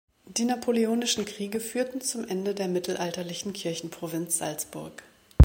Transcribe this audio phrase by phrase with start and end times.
[0.25, 5.03] Die Napoleonischen Kriege führten zum Ende der mittelalterlichen Kirchenprovinz Salzburg.